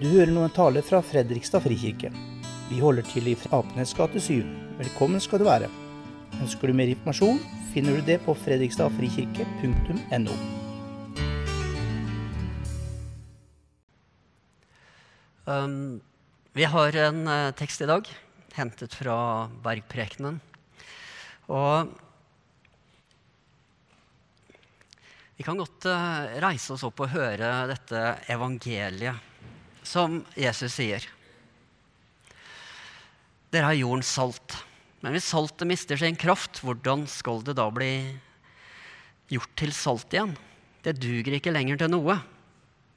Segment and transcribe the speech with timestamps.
[0.00, 2.08] Du hører nå en tale fra Fredrikstad frikirke.
[2.70, 4.40] Vi holder til i Apenes gate 7.
[4.78, 5.68] Velkommen skal du være.
[6.40, 7.36] Ønsker du mer informasjon,
[7.74, 10.38] finner du det på fredrikstadfrikirke.no.
[15.44, 16.00] Um,
[16.56, 18.08] vi har en uh, tekst i dag
[18.56, 20.40] hentet fra Bergprekenen.
[21.52, 21.92] Og
[25.36, 29.28] vi kan godt uh, reise oss opp og høre dette evangeliet
[29.82, 31.04] som Jesus sier.
[33.50, 34.56] Dere er jordens salt.
[35.00, 37.94] Men hvis saltet mister sin kraft, hvordan skal det da bli
[39.32, 40.36] gjort til salt igjen?
[40.84, 42.18] Det duger ikke lenger til noe,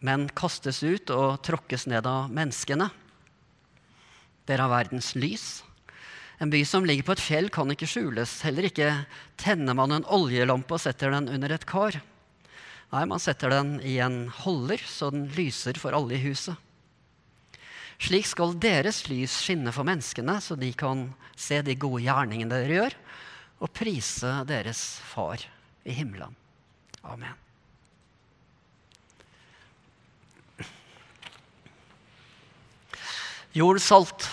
[0.04, 2.90] men kastes ut og tråkkes ned av menneskene.
[4.48, 5.64] Dere er verdens lys.
[6.44, 8.42] En by som ligger på et fjell, kan ikke skjules.
[8.44, 8.90] Heller ikke
[9.40, 12.02] tenner man en oljelampe og setter den under et kar.
[12.94, 16.60] Nei, man setter den i en holder, så den lyser for alle i huset.
[18.04, 21.06] Slik skal deres lys skinne for menneskene, så de kan
[21.40, 22.96] se de gode gjerningene dere gjør,
[23.64, 25.46] og prise deres Far
[25.88, 26.36] i himmelen.
[27.08, 27.38] Amen.
[33.54, 34.26] Jordens salt.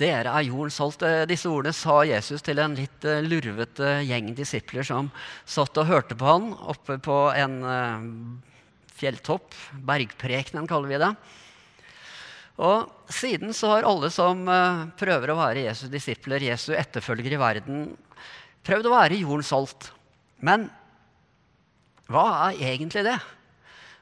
[0.00, 1.04] Dere er jordens salt.
[1.04, 5.10] Eh, disse ordene sa Jesus til en litt eh, lurvete gjeng disipler som
[5.44, 8.06] satt og hørte på han oppe på en eh,
[8.96, 9.52] fjelltopp.
[9.86, 11.12] Bergprekenen kaller vi det.
[12.60, 14.44] Og siden så har alle som
[15.00, 17.84] prøver å være Jesu disipler, Jesu etterfølgere i verden,
[18.66, 19.88] prøvd å være jordens salt.
[20.44, 20.68] Men
[22.10, 23.16] hva er egentlig det?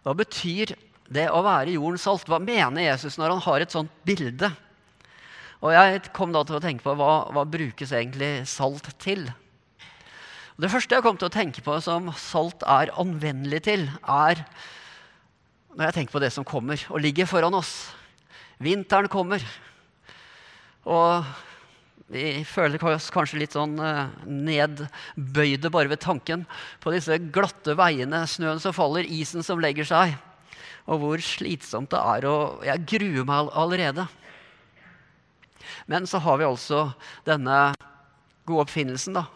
[0.02, 0.74] Hva betyr
[1.12, 2.26] det å være jordens salt?
[2.26, 4.50] Hva mener Jesus når han har et sånt bilde?
[5.58, 9.26] Og jeg kom da til å tenke på hva, hva brukes egentlig salt til?
[10.58, 14.42] Det første jeg kom til å tenke på som salt er anvendelig til, er
[15.78, 17.92] når jeg tenker på det som kommer og ligger foran oss.
[18.58, 19.42] Vinteren kommer.
[20.88, 21.26] Og
[22.08, 26.46] vi føler oss kanskje litt sånn eh, nedbøyde bare ved tanken
[26.82, 30.14] på disse glatte veiene, snøen som faller, isen som legger seg,
[30.88, 32.28] og hvor slitsomt det er.
[32.30, 34.08] Og jeg gruer meg allerede.
[35.88, 36.86] Men så har vi altså
[37.28, 37.74] denne
[38.48, 39.26] gode oppfinnelsen, da.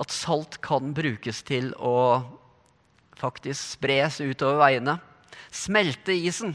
[0.00, 2.22] At salt kan brukes til å
[3.18, 4.96] faktisk spres utover veiene.
[5.52, 6.54] Smelte isen.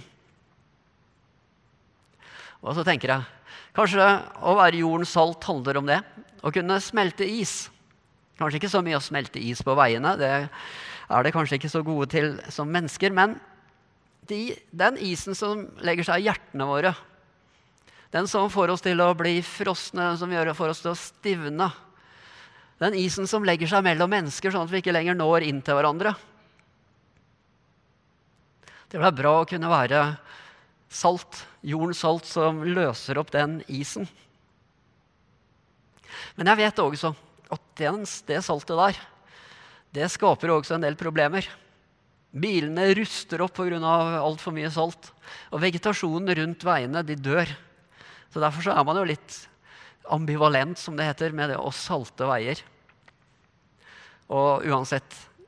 [2.63, 3.25] Og så tenker jeg
[3.77, 4.05] kanskje
[4.41, 5.99] å være jordens salt handler om det.
[6.41, 7.67] Å kunne smelte is.
[8.37, 10.31] Kanskje ikke så mye å smelte is på veiene, det
[11.07, 13.13] er det kanskje ikke så gode til som mennesker.
[13.15, 13.37] Men
[14.29, 16.93] de, den isen som legger seg i hjertene våre,
[18.13, 20.99] den som får oss til å bli frosne, den som gjør for oss til å
[20.99, 21.71] stivne,
[22.77, 25.79] den isen som legger seg mellom mennesker, sånn at vi ikke lenger når inn til
[25.79, 26.13] hverandre.
[28.87, 30.01] Det er bra å kunne være
[30.89, 34.07] salt, jordens salt, som løser opp den isen.
[36.37, 37.13] Men jeg vet også
[37.53, 37.63] at
[38.27, 38.99] det saltet der,
[39.95, 41.45] det skaper også en del problemer.
[42.37, 43.79] Bilene ruster opp pga.
[44.19, 45.11] altfor mye salt.
[45.51, 47.47] Og vegetasjonen rundt veiene de dør.
[48.29, 49.47] Så Derfor så er man jo litt
[50.11, 52.59] ambivalent, som det heter, med det å salte veier.
[54.27, 55.07] Og uansett,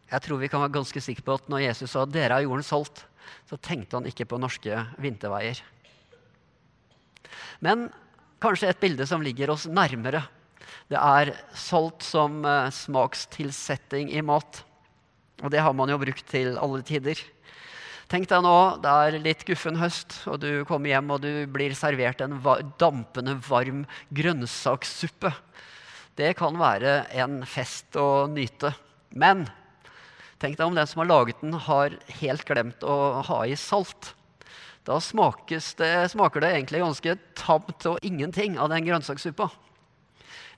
[0.10, 2.72] jeg tror vi kan være ganske sikre på at når Jesus sa 'dere er jordens
[2.72, 3.04] salt',
[3.50, 5.62] så tenkte han ikke på norske vinterveier.
[7.64, 7.90] Men
[8.44, 10.24] kanskje et bilde som ligger oss nærmere.
[10.90, 14.64] Det er solgt som eh, smakstilsetting i mat.
[15.44, 17.20] Og det har man jo brukt til alle tider.
[18.10, 21.76] Tenk deg nå, det er litt guffen høst, og du kommer hjem og du blir
[21.78, 22.40] servert en
[22.82, 23.84] dampende varm
[24.18, 25.30] grønnsakssuppe.
[26.18, 28.74] Det kan være en fest å nyte.
[29.14, 29.46] Men
[30.40, 34.14] tenk deg om den som har laget den, har helt glemt å ha i salt.
[34.88, 35.62] Da det,
[36.10, 39.50] smaker det egentlig ganske tamt og ingenting av den grønnsakssuppa.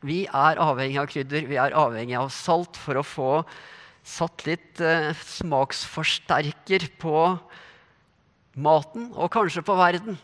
[0.05, 3.31] Vi er avhengig av krydder, vi er avhengig av salt for å få
[4.07, 7.17] satt litt eh, smaksforsterker på
[8.57, 10.17] maten, og kanskje på verden.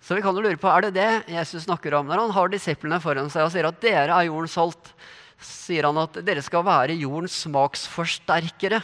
[0.00, 2.52] Så vi kan jo lure på, er det det Jesus snakker om når han har
[2.52, 4.92] disiplene foran seg og sier at dere er jordens salt?
[5.40, 8.82] Sier han at dere skal være jordens smaksforsterkere?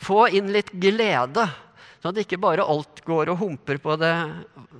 [0.00, 1.44] Få inn litt glede,
[2.00, 4.14] sånn at ikke bare alt går og humper på det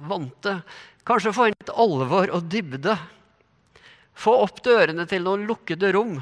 [0.09, 0.61] vante.
[1.05, 2.97] Kanskje få inn litt alvor og dybde.
[4.21, 6.19] Få opp dørene til noen lukkede rom.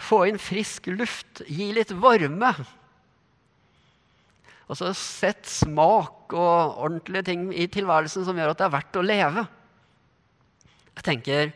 [0.00, 1.44] Få inn frisk luft.
[1.46, 2.52] Gi litt varme.
[4.72, 8.98] Og så sett smak og ordentlige ting i tilværelsen som gjør at det er verdt
[8.98, 9.44] å leve.
[10.92, 11.52] Jeg tenker,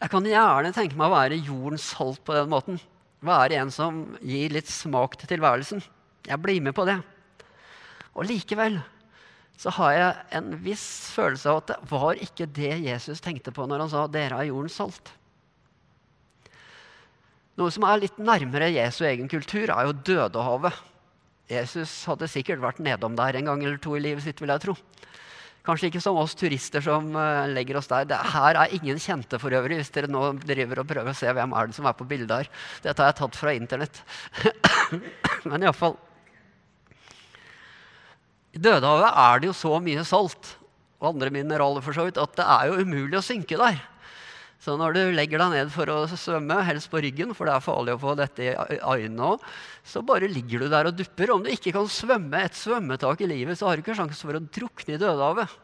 [0.00, 2.80] jeg kan gjerne tenke meg å være jordens salt på den måten.
[3.20, 5.82] Være en som gir litt smak til tilværelsen.
[6.24, 6.96] Jeg blir med på det.
[8.16, 8.80] Og likevel
[9.60, 13.66] så har jeg en viss følelse av at det var ikke det Jesus tenkte på
[13.68, 15.12] når han sa 'dere er jordens salt'.
[17.60, 20.72] Noe som er litt nærmere Jesu egen kultur, er jo Dødehavet.
[21.50, 24.64] Jesus hadde sikkert vært nedom der en gang eller to i livet sitt, vil jeg
[24.64, 24.76] tro.
[25.66, 28.06] Kanskje ikke som oss turister som uh, legger oss der.
[28.08, 31.32] Det her er ingen kjente for øvrig, hvis dere nå driver og prøver å se
[31.36, 32.52] hvem er det som er på bildet her.
[32.86, 34.00] Dette har jeg tatt fra Internett.
[35.50, 35.98] Men iallfall
[38.56, 40.56] I Dødehavet er det jo så mye salt
[41.00, 43.78] og andre mineraler for så vidt, at det er jo umulig å synke der.
[44.60, 47.64] Så når du legger deg ned for å svømme, helst på ryggen, for det er
[47.64, 49.46] farlig å få dette i øynene òg,
[49.88, 51.32] så bare ligger du der og dupper.
[51.32, 54.36] Om du ikke kan svømme et svømmetak i livet, så har du ikke sjanse for
[54.36, 55.56] å drukne i Dødehavet.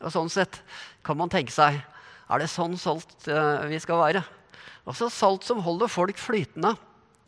[0.00, 0.58] Og sånn sett
[1.06, 1.78] kan man tenke seg
[2.30, 3.26] er det sånn salt
[3.70, 4.22] vi skal være?
[4.88, 6.74] Altså salt som holder folk flytende.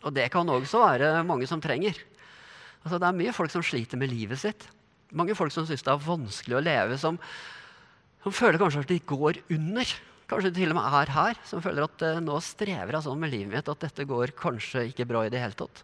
[0.02, 1.94] Og det kan også være mange som trenger.
[2.82, 4.64] Altså, det er mye folk som sliter med livet sitt.
[5.14, 7.19] Mange folk som syns det er vanskelig å leve, som,
[8.25, 9.93] som føler kanskje at de går under.
[10.30, 13.20] Kanskje du til og med er her, som føler at uh, nå strever jeg sånn
[13.20, 15.82] med livet mitt at dette går kanskje ikke bra i det hele tatt.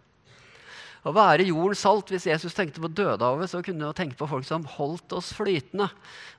[1.07, 4.43] Å være jordens salt, Hvis Jesus tenkte på Dødehavet, så kunne han tenke på folk
[4.47, 5.87] som holdt oss flytende.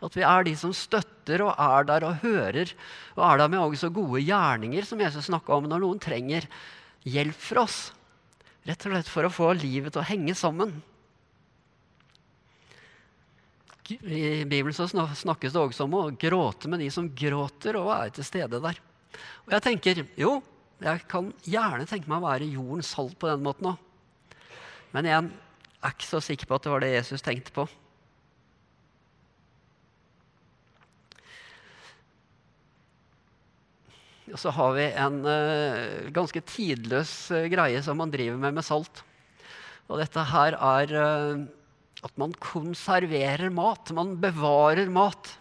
[0.04, 2.74] At vi er de som støtter og er der og hører.
[3.16, 6.44] Og er der med også gode gjerninger, som Jesus snakka om, når noen trenger
[7.08, 7.80] hjelp fra oss.
[8.68, 10.76] Rett og slett for å få livet til å henge sammen.
[13.90, 18.14] I Bibelen så snakkes det også om å gråte med de som gråter, og være
[18.18, 18.80] til stede der.
[19.46, 20.38] Og jeg tenker jo,
[20.80, 23.86] jeg kan gjerne tenke meg å være jordens salt på den måten òg.
[24.94, 25.28] Men jeg
[25.80, 27.66] er ikke så sikker på at det var det Jesus tenkte på.
[34.30, 38.66] Og så har vi en uh, ganske tidløs uh, greie som man driver med med
[38.66, 39.02] salt.
[39.90, 41.48] Og dette her er uh,
[42.06, 43.92] at man konserverer mat.
[43.96, 45.36] Man bevarer mat.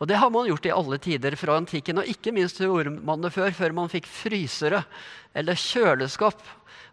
[0.00, 2.00] Og det har man gjort i alle tider fra antikken.
[2.00, 4.82] Og ikke minst gjorde man det før, før man fikk frysere
[5.36, 6.40] eller kjøleskap.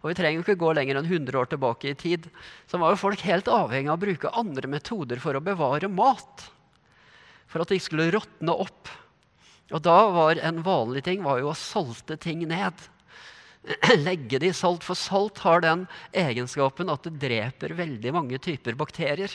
[0.00, 2.28] Og vi trenger ikke gå lenger enn 100 år tilbake i tid.
[2.70, 6.46] Så var jo folk helt avhengig av å bruke andre metoder for å bevare mat.
[7.50, 8.92] For at det ikke skulle råtne opp.
[9.70, 12.78] Og da var en vanlig ting var jo å salte ting ned.
[14.06, 15.84] legge det i salt, for salt har den
[16.16, 19.34] egenskapen at det dreper veldig mange typer bakterier.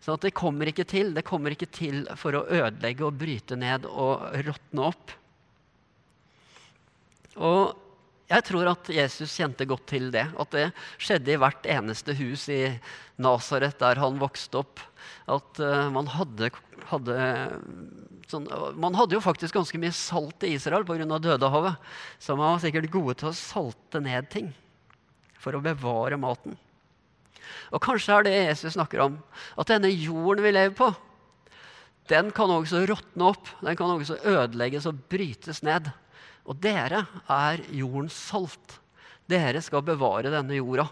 [0.00, 1.10] Så det kommer ikke til.
[1.14, 5.14] Det kommer ikke til for å ødelegge og bryte ned og råtne opp.
[7.38, 7.74] Og
[8.28, 10.26] jeg tror at Jesus kjente godt til det.
[10.38, 10.68] At det
[11.00, 12.62] skjedde i hvert eneste hus i
[13.18, 14.82] Nasaret der han vokste opp.
[15.26, 16.52] At uh, man hadde,
[16.92, 17.18] hadde
[18.30, 18.46] sånn,
[18.76, 21.06] Man hadde jo faktisk ganske mye salt i Israel pga.
[21.06, 21.76] Dødehavet.
[22.20, 24.52] Så man var sikkert gode til å salte ned ting
[25.38, 26.56] for å bevare maten.
[27.72, 29.18] Og kanskje er det Jesus snakker om.
[29.56, 30.90] At denne jorden vi lever på,
[32.08, 33.50] den kan også råtne opp.
[33.60, 35.90] Den kan også ødelegges og brytes ned.
[36.48, 38.78] Og dere er jordens salt.
[39.28, 40.86] Dere skal bevare denne jorda,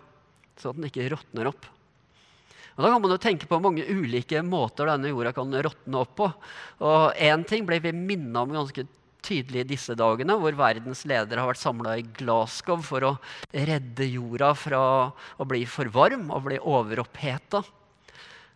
[0.61, 1.65] så den ikke råtner opp.
[2.77, 6.15] Og Da kan man jo tenke på mange ulike måter denne jorda kan råtne opp
[6.19, 6.29] på.
[6.85, 8.85] Og Én ting ble vi minna om ganske
[9.27, 13.15] tydelig i disse dagene, hvor verdens ledere har vært samla i Glasgow for å
[13.51, 14.81] redde jorda fra
[15.11, 17.65] å bli for varm og bli overoppheta.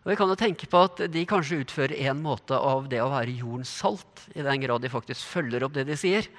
[0.01, 3.11] Og vi kan jo tenke på at De kanskje utfører en måte av det å
[3.11, 6.29] være jordens salt, i den grad de faktisk følger opp det de sier,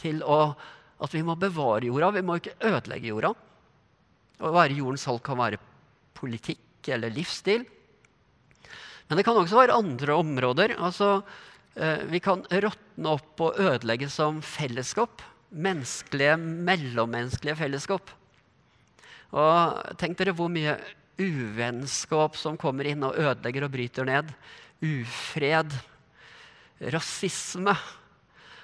[0.00, 0.52] til å,
[1.00, 2.12] at vi må bevare jorda.
[2.18, 3.32] Vi må ikke ødelegge jorda.
[4.40, 5.62] Å være jordens salt kan være
[6.16, 7.66] politikk eller livsstil.
[9.08, 10.76] Men det kan også være andre områder.
[10.78, 11.22] Altså,
[11.74, 15.22] eh, vi kan råtne opp og ødelegge som fellesskap.
[15.50, 18.10] Menneskelige, mellommenneskelige fellesskap.
[19.34, 20.76] Og tenk dere hvor mye
[21.20, 24.30] uvennskap som kommer inn og ødelegger og bryter ned.
[24.80, 25.74] Ufred,
[26.94, 27.74] rasisme.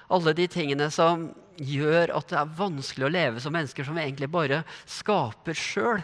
[0.07, 1.27] Alle de tingene som
[1.59, 5.99] gjør at det er vanskelig å leve som mennesker som vi egentlig bare skaper sjøl.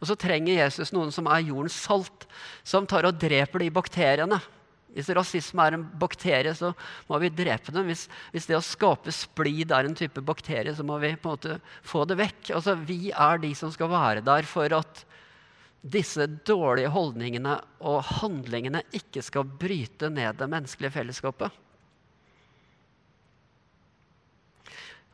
[0.00, 2.26] Og så trenger Jesus noen som er jordens salt,
[2.66, 4.40] som tar og dreper de bakteriene.
[4.96, 6.70] Hvis rasisme er en bakterie, så
[7.10, 7.84] må vi drepe den.
[7.90, 11.36] Hvis, hvis, det å skape splid er en type bakterie, så må vi på en
[11.36, 12.54] måte få det vekk.
[12.56, 15.04] Altså, vi er de som skal være der for at
[15.86, 21.62] disse dårlige holdningene og handlingene ikke skal bryte ned det menneskelige fellesskapet.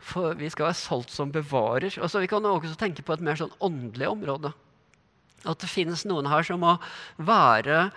[0.02, 1.98] For vi skal være salt som bevarer.
[1.98, 4.54] Altså, vi kan også tenke på et mer sånn åndelig område.
[5.48, 6.76] At det finnes noen her som må
[7.18, 7.88] være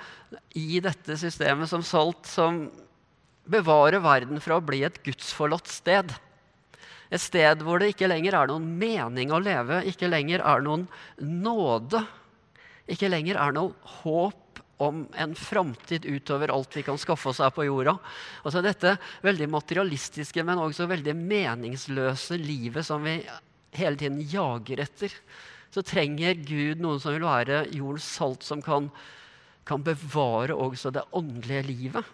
[0.57, 2.65] i dette systemet som solgt, som
[3.45, 6.13] bevarer verden fra å bli et gudsforlatt sted.
[7.13, 10.87] Et sted hvor det ikke lenger er noen mening å leve, ikke lenger er noen
[11.21, 12.01] nåde.
[12.87, 17.53] ikke lenger er noe håp om en framtid utover alt vi kan skaffe oss her
[17.55, 17.95] på jorda.
[18.43, 23.21] Altså dette veldig materialistiske, men også veldig meningsløse livet som vi
[23.75, 25.15] hele tiden jager etter.
[25.73, 28.89] Så trenger Gud noen som vil være jordens salt, som kan,
[29.67, 32.13] kan bevare også det åndelige livet.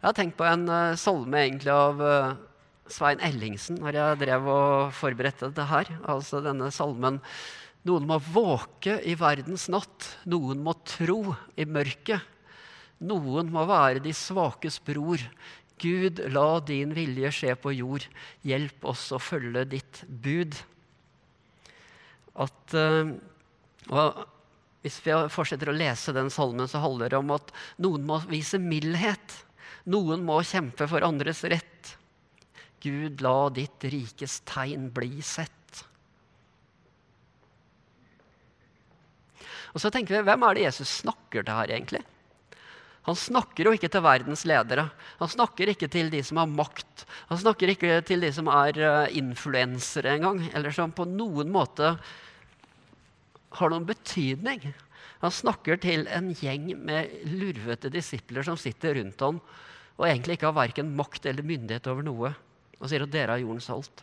[0.00, 2.36] Jeg har tenkt på en uh, salme egentlig av uh,
[2.88, 5.90] Svein Ellingsen når jeg drev og forberedte dette her.
[6.08, 7.20] Altså denne salmen
[7.88, 12.20] Noen må våke i verdens natt, noen må tro i mørket.
[13.08, 15.22] Noen må være de svakes bror.
[15.80, 18.04] Gud, la din vilje skje på jord.
[18.46, 20.58] Hjelp oss å følge ditt bud.
[22.40, 24.20] At, uh,
[24.84, 28.60] hvis vi fortsetter å lese den salmen, så handler det om at noen må vise
[28.60, 29.40] mildhet.
[29.90, 31.96] Noen må kjempe for andres rett.
[32.80, 35.84] Gud, la ditt rikes tegn bli sett.
[39.70, 42.02] Og så tenker vi, Hvem er det Jesus snakker til her, egentlig?
[43.08, 44.90] Han snakker jo ikke til verdens ledere.
[45.20, 47.06] Han snakker ikke til de som har makt.
[47.30, 51.94] Han snakker ikke til de som er uh, influensere engang, eller som på noen måte
[53.56, 54.68] har noen betydning.
[55.24, 59.40] Han snakker til en gjeng med lurvete disipler som sitter rundt ham
[60.00, 62.30] og egentlig ikke har verken makt eller myndighet over noe.
[62.80, 64.00] Og sier at dere har jordens salt.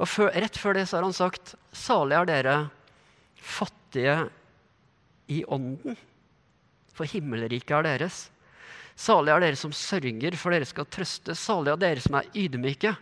[0.00, 2.54] Og før, Rett før det så har han sagt salig er dere
[3.36, 4.16] fattige
[5.28, 5.98] i ånden,
[6.94, 8.28] for himmelriket er deres.
[8.94, 11.34] Salig er dere som sørger, for dere skal trøste.
[11.34, 12.94] Salig er dere som er ydmyke,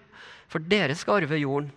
[0.48, 1.70] for dere skal arve jorden.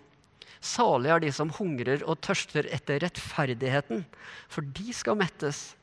[0.66, 4.06] Salig er de som hungrer og tørster etter rettferdigheten,
[4.48, 5.76] for de skal mettes.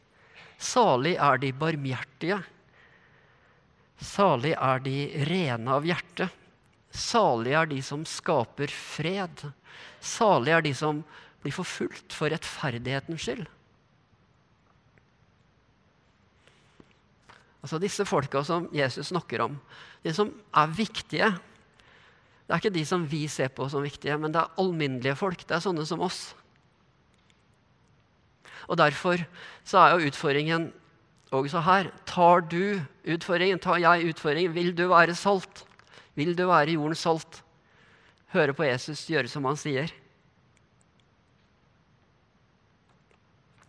[0.59, 2.41] Salig er de barmhjertige,
[4.03, 4.97] Salig er de
[5.29, 6.27] rene av hjerte.
[6.91, 9.45] Salig er de som skaper fred.
[10.03, 11.03] Salig er de som
[11.43, 13.47] blir forfulgt for rettferdighetens skyld.
[17.62, 19.57] Altså Disse folka som Jesus snakker om,
[20.02, 21.31] de som er viktige
[22.42, 25.45] Det er ikke de som vi ser på som viktige, men det er alminnelige folk.
[25.47, 26.35] Det er sånne som oss.
[28.69, 29.23] Og Derfor
[29.64, 30.66] så er jo utfordringen
[31.33, 31.88] også her.
[32.04, 33.62] Tar du utfordringen?
[33.62, 34.52] Tar jeg utfordringen?
[34.52, 35.64] Vil du være salt?
[36.19, 37.40] Vil du være jordens salt?
[38.35, 39.92] Høre på Jesus, gjøre som han sier.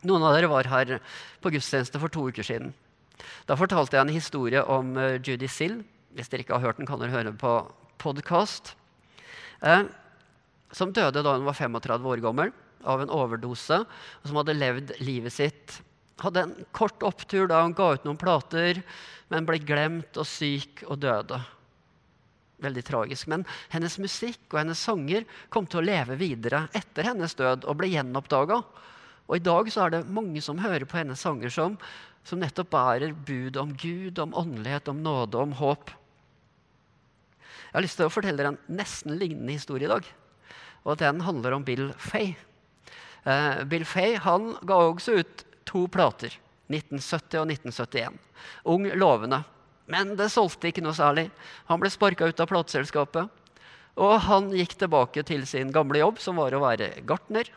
[0.03, 0.97] Noen av dere var her
[1.39, 2.73] på gudstjeneste for to uker siden.
[3.49, 5.81] Da fortalte jeg en historie om uh, Judy Sill.
[6.13, 7.53] Hvis dere ikke har hørt den, kan dere høre den på
[8.01, 8.75] podkast.
[9.63, 9.87] Eh,
[10.75, 12.51] som døde da hun var 35 år gammel
[12.85, 15.79] av en overdose, og som hadde levd livet sitt
[16.21, 18.81] hadde en kort opptur da hun ga ut noen plater,
[19.31, 21.39] men ble glemt og syk og døde.
[22.63, 23.27] Veldig tragisk.
[23.31, 27.79] Men hennes musikk og hennes sanger kom til å leve videre etter hennes død og
[27.79, 28.61] ble gjenoppdaga.
[29.27, 31.77] Og i dag så er det mange som hører på hennes sanger som,
[32.27, 35.91] som nettopp bærer bud om Gud, om åndelighet, om nåde, om håp.
[37.73, 40.07] Jeg har lyst til å fortelle dere en nesten lignende historie i dag.
[40.83, 42.35] Og den handler om Bill Fay.
[43.25, 46.35] Uh, Bill Fay han ga også ut to plater.
[46.71, 48.19] 1970 og 1971.
[48.71, 49.43] Ung, lovende.
[49.91, 51.27] Men det solgte ikke noe særlig.
[51.67, 53.41] Han ble sparka ut av plateselskapet.
[53.99, 57.51] Og han gikk tilbake til sin gamle jobb, som var å være gartner.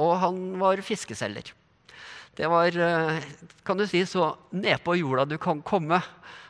[0.00, 1.52] Og han var fiskeselger.
[2.34, 3.22] Det var eh,
[3.66, 6.00] kan du si, så nedpå jorda du kan komme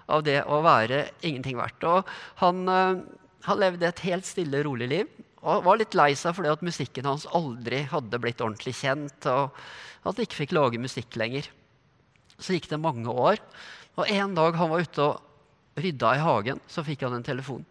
[0.06, 1.84] av det å være ingenting verdt.
[1.88, 3.02] Og han, eh,
[3.48, 5.10] han levde et helt stille, rolig liv.
[5.44, 9.28] Og var litt lei seg fordi at musikken hans aldri hadde blitt ordentlig kjent.
[9.28, 9.52] og
[10.04, 11.48] at han ikke fikk lage musikk lenger.
[12.36, 13.40] Så gikk det mange år,
[13.96, 17.64] og en dag han var ute og rydda i hagen, så fikk han en telefon.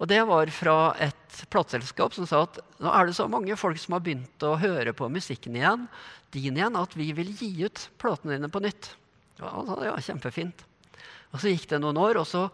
[0.00, 1.21] Og Det var fra et
[1.52, 4.94] plateselskap som sa at nå er det så mange folk som har begynt å høre
[4.96, 5.86] på musikken igjen,
[6.34, 8.92] din igjen, at vi vil gi ut platene dine på nytt.
[9.40, 9.52] Ja,
[9.84, 10.64] ja, kjempefint.
[11.32, 12.46] Og Så gikk det noen år, og så,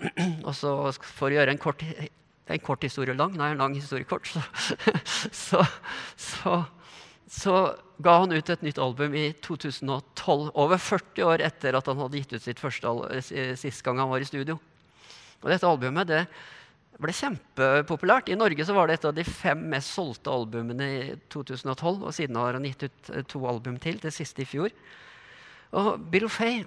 [0.48, 4.08] og så for å gjøre en kort, en kort historie lang, nei, en lang historie
[4.08, 4.44] kort, så,
[5.44, 5.64] så,
[6.16, 6.60] så
[7.30, 7.54] så
[8.02, 12.18] ga han ut et nytt album i 2012, over 40 år etter at han hadde
[12.18, 12.90] gitt ut sitt første
[13.60, 14.56] sist gang han var i studio.
[15.38, 16.24] Og dette albumet det
[17.00, 18.28] ble kjempepopulært.
[18.30, 21.00] I Norge så var det et av de fem mest solgte albumene i
[21.32, 22.02] 2012.
[22.04, 24.74] Og siden har han gitt ut eh, to album til, det siste i fjor.
[25.76, 26.64] Og Bill Fay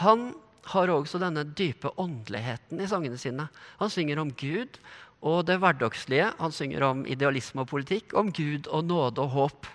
[0.00, 0.30] han
[0.70, 3.48] har også denne dype åndeligheten i sangene sine.
[3.80, 4.78] Han synger om Gud
[5.20, 6.30] og det hverdagslige.
[6.38, 9.70] Han synger om idealisme og politikk, om Gud og nåde og håp.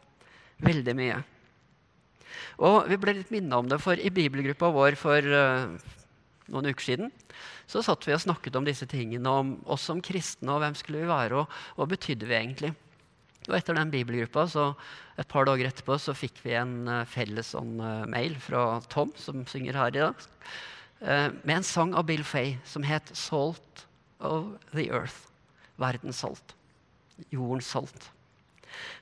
[0.65, 1.21] Veldig mye.
[2.63, 5.75] Og Vi ble litt minnet om det, for i bibelgruppa vår for uh,
[6.51, 7.11] noen uker siden,
[7.69, 11.03] så satt vi og snakket om disse tingene, om oss som kristne, og hvem skulle
[11.03, 12.73] vi være, og hva betydde vi egentlig?
[13.45, 14.69] Og etter den bibelgruppa, så
[15.21, 19.13] et par dager etterpå, så fikk vi en uh, felles sånn, uh, mail fra Tom,
[19.19, 20.25] som synger her i dag,
[21.05, 23.85] uh, med en sang av Bill Fay som het 'Salt
[24.19, 25.29] of the Earth'.
[25.77, 26.55] Verdens salt.
[27.31, 28.11] Jordens salt.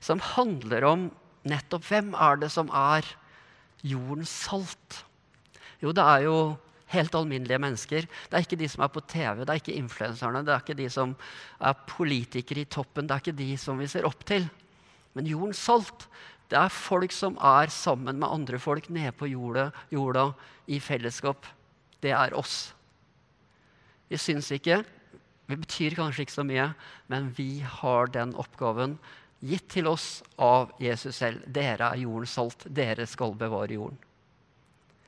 [0.01, 1.12] Som handler om
[1.45, 3.05] nettopp hvem er det som er
[3.83, 5.03] jordens salt?
[5.81, 6.57] Jo, det er jo
[6.93, 8.07] helt alminnelige mennesker.
[8.07, 10.77] Det er ikke de som er på TV, det er ikke influenserne, det er ikke
[10.79, 11.15] de som
[11.59, 14.47] er politikere i toppen, det er ikke de som vi ser opp til.
[15.13, 16.07] Men jordens salt,
[16.50, 20.29] det er folk som er sammen med andre folk nede på jorda, jorda
[20.69, 21.47] i fellesskap.
[22.03, 22.73] Det er oss.
[24.09, 24.83] Vi syns ikke,
[25.50, 26.69] vi betyr kanskje ikke så mye,
[27.12, 28.97] men vi har den oppgaven
[29.43, 31.43] gitt til oss av Jesus selv.
[31.45, 32.67] Dere er jordens salt.
[32.69, 34.00] Dere skal bevare jorden.